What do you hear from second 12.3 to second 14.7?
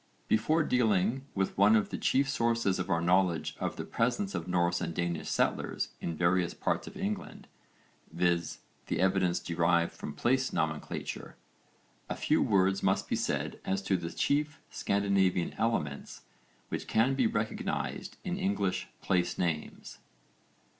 words must be said as to the chief